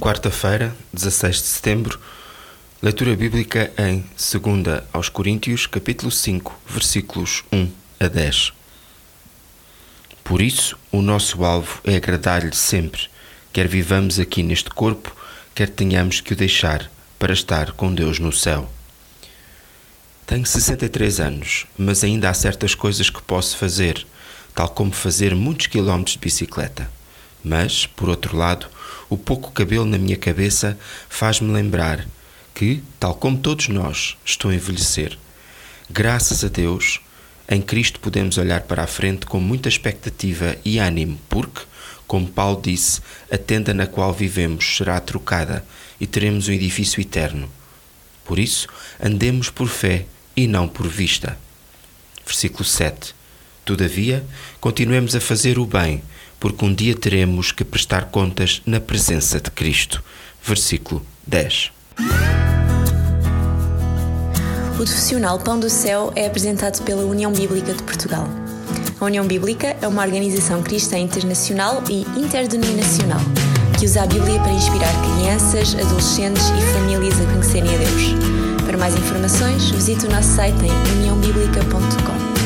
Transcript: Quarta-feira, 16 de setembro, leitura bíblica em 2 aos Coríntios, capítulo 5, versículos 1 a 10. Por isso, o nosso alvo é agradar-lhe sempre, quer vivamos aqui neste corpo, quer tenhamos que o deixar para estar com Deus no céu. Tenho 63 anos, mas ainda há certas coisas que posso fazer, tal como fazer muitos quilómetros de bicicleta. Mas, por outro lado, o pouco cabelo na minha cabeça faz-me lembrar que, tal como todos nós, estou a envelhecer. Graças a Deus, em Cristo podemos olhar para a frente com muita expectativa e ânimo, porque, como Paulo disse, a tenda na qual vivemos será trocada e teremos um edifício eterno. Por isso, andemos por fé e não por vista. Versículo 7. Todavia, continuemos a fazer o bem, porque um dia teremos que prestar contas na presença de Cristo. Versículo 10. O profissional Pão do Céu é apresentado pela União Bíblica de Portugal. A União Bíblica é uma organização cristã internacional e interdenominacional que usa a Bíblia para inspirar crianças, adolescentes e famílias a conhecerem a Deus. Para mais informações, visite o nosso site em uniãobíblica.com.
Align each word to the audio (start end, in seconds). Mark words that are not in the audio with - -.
Quarta-feira, 0.00 0.76
16 0.92 1.36
de 1.36 1.42
setembro, 1.42 2.00
leitura 2.80 3.16
bíblica 3.16 3.72
em 3.76 4.04
2 4.16 4.84
aos 4.92 5.08
Coríntios, 5.08 5.66
capítulo 5.66 6.12
5, 6.12 6.56
versículos 6.68 7.42
1 7.52 7.68
a 7.98 8.06
10. 8.06 8.52
Por 10.22 10.40
isso, 10.40 10.78
o 10.92 11.02
nosso 11.02 11.44
alvo 11.44 11.80
é 11.82 11.96
agradar-lhe 11.96 12.54
sempre, 12.54 13.08
quer 13.52 13.66
vivamos 13.66 14.20
aqui 14.20 14.40
neste 14.44 14.70
corpo, 14.70 15.12
quer 15.52 15.68
tenhamos 15.68 16.20
que 16.20 16.32
o 16.32 16.36
deixar 16.36 16.88
para 17.18 17.32
estar 17.32 17.72
com 17.72 17.92
Deus 17.92 18.20
no 18.20 18.32
céu. 18.32 18.70
Tenho 20.24 20.46
63 20.46 21.18
anos, 21.18 21.66
mas 21.76 22.04
ainda 22.04 22.30
há 22.30 22.34
certas 22.34 22.72
coisas 22.72 23.10
que 23.10 23.20
posso 23.20 23.56
fazer, 23.56 24.06
tal 24.54 24.68
como 24.68 24.92
fazer 24.92 25.34
muitos 25.34 25.66
quilómetros 25.66 26.14
de 26.14 26.20
bicicleta. 26.20 26.97
Mas, 27.42 27.86
por 27.86 28.08
outro 28.08 28.36
lado, 28.36 28.66
o 29.08 29.16
pouco 29.16 29.52
cabelo 29.52 29.84
na 29.84 29.98
minha 29.98 30.16
cabeça 30.16 30.78
faz-me 31.08 31.52
lembrar 31.52 32.06
que, 32.54 32.82
tal 32.98 33.14
como 33.14 33.38
todos 33.38 33.68
nós, 33.68 34.16
estou 34.24 34.50
a 34.50 34.54
envelhecer. 34.54 35.16
Graças 35.88 36.44
a 36.44 36.48
Deus, 36.48 37.00
em 37.48 37.62
Cristo 37.62 38.00
podemos 38.00 38.36
olhar 38.36 38.62
para 38.62 38.82
a 38.82 38.86
frente 38.86 39.24
com 39.24 39.40
muita 39.40 39.68
expectativa 39.68 40.56
e 40.64 40.78
ânimo, 40.78 41.18
porque, 41.28 41.62
como 42.06 42.26
Paulo 42.26 42.60
disse, 42.62 43.00
a 43.30 43.38
tenda 43.38 43.72
na 43.72 43.86
qual 43.86 44.12
vivemos 44.12 44.76
será 44.76 45.00
trocada 45.00 45.64
e 46.00 46.06
teremos 46.06 46.48
um 46.48 46.52
edifício 46.52 47.00
eterno. 47.00 47.50
Por 48.24 48.38
isso, 48.38 48.68
andemos 49.02 49.48
por 49.48 49.68
fé 49.68 50.04
e 50.36 50.46
não 50.46 50.68
por 50.68 50.86
vista. 50.86 51.38
Versículo 52.26 52.64
7. 52.64 53.14
Todavia, 53.64 54.24
continuemos 54.60 55.14
a 55.14 55.20
fazer 55.20 55.58
o 55.58 55.64
bem, 55.64 56.02
porque 56.40 56.64
um 56.64 56.72
dia 56.72 56.94
teremos 56.94 57.52
que 57.52 57.64
prestar 57.64 58.06
contas 58.06 58.62
na 58.64 58.80
presença 58.80 59.40
de 59.40 59.50
Cristo. 59.50 60.02
Versículo 60.42 61.04
10. 61.26 61.72
O 64.72 64.76
profissional 64.76 65.38
Pão 65.40 65.58
do 65.58 65.68
Céu 65.68 66.12
é 66.14 66.26
apresentado 66.26 66.82
pela 66.84 67.02
União 67.02 67.32
Bíblica 67.32 67.74
de 67.74 67.82
Portugal. 67.82 68.28
A 69.00 69.04
União 69.04 69.26
Bíblica 69.26 69.76
é 69.80 69.88
uma 69.88 70.02
organização 70.04 70.62
cristã 70.62 70.98
internacional 70.98 71.82
e 71.88 72.02
interdenominacional 72.18 73.20
que 73.78 73.84
usa 73.84 74.02
a 74.02 74.06
Bíblia 74.06 74.40
para 74.40 74.52
inspirar 74.52 74.92
crianças, 75.02 75.74
adolescentes 75.76 76.42
e 76.48 76.72
famílias 76.72 77.14
a 77.20 77.32
conhecerem 77.32 77.74
a 77.74 77.78
Deus. 77.78 78.64
Para 78.66 78.76
mais 78.76 78.94
informações, 78.96 79.70
visite 79.70 80.04
o 80.06 80.10
nosso 80.10 80.34
site 80.34 80.58
em 80.64 80.98
uniãobíblica.com. 80.98 82.37